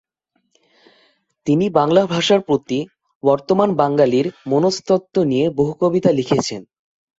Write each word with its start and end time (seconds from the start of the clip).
তিনি 1.47 1.65
বাংলা 1.69 2.01
ভাষার 2.05 2.41
প্রতি 2.41 2.79
বর্তমান 3.23 3.69
বাঙালির 3.75 4.27
মনস্তত্ত্ব 4.47 5.15
নিয়ে 5.23 5.45
বহু 5.49 5.73
কবিতা 5.81 6.09
লিখেছেন। 6.11 6.61